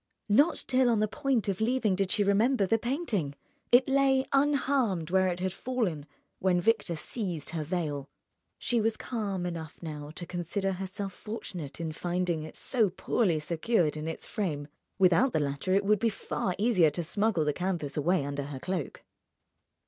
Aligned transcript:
Not 0.29 0.65
till 0.67 0.89
on 0.89 0.99
the 0.99 1.07
point 1.07 1.47
of 1.47 1.61
leaving 1.61 1.93
did 1.95 2.09
she 2.09 2.23
remember 2.23 2.65
the 2.65 2.79
painting. 2.79 3.35
It 3.71 3.87
lay 3.87 4.25
unharmed 4.33 5.11
where 5.11 5.27
it 5.27 5.39
had 5.41 5.53
fallen 5.53 6.07
when 6.39 6.59
Victor 6.59 6.95
seized 6.95 7.51
her 7.51 7.63
veil. 7.63 8.09
She 8.57 8.81
was 8.81 8.97
calm 8.97 9.45
enough 9.45 9.77
now 9.79 10.09
to 10.15 10.25
consider 10.25 10.71
herself 10.71 11.13
fortunate 11.13 11.79
in 11.79 11.91
finding 11.91 12.41
it 12.41 12.55
so 12.55 12.89
poorly 12.89 13.37
secured 13.37 13.95
in 13.95 14.07
its 14.07 14.25
frame; 14.25 14.69
without 14.97 15.33
the 15.33 15.39
latter 15.39 15.75
it 15.75 15.85
would 15.85 15.99
be 15.99 16.09
far 16.09 16.55
easier 16.57 16.89
to 16.89 17.03
smuggle 17.03 17.45
the 17.45 17.53
canvas 17.53 17.95
away 17.95 18.25
under 18.25 18.45
her 18.45 18.57
cloak. 18.57 19.03